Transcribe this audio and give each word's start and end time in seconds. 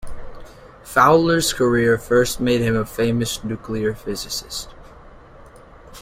Fowler's 0.83 1.53
career 1.53 1.95
first 1.95 2.39
made 2.39 2.61
him 2.61 2.75
a 2.75 2.87
famous 2.87 3.43
nuclear 3.43 3.93
physicist. 3.93 4.73